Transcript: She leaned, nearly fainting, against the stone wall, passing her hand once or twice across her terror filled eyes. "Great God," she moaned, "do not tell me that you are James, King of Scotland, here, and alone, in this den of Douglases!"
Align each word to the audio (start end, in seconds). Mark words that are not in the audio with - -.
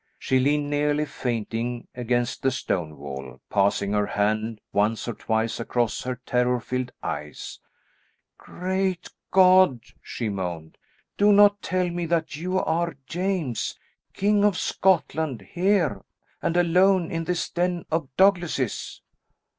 She 0.17 0.39
leaned, 0.39 0.67
nearly 0.67 1.05
fainting, 1.05 1.87
against 1.93 2.41
the 2.41 2.49
stone 2.49 2.97
wall, 2.97 3.39
passing 3.51 3.93
her 3.93 4.07
hand 4.07 4.59
once 4.73 5.07
or 5.07 5.13
twice 5.13 5.59
across 5.59 6.01
her 6.05 6.19
terror 6.25 6.59
filled 6.59 6.91
eyes. 7.03 7.59
"Great 8.35 9.09
God," 9.29 9.81
she 10.01 10.27
moaned, 10.27 10.79
"do 11.19 11.31
not 11.31 11.61
tell 11.61 11.87
me 11.87 12.07
that 12.07 12.35
you 12.35 12.57
are 12.57 12.95
James, 13.05 13.77
King 14.13 14.43
of 14.43 14.57
Scotland, 14.57 15.41
here, 15.51 16.03
and 16.41 16.57
alone, 16.57 17.11
in 17.11 17.25
this 17.25 17.47
den 17.51 17.85
of 17.91 18.09
Douglases!" 18.17 19.03